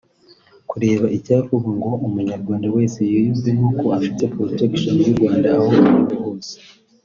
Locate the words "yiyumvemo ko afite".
3.09-4.23